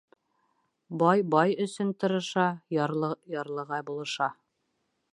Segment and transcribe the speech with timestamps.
[1.01, 4.35] Бай бай өсөн тырыша, ярлы ярлыға булыша.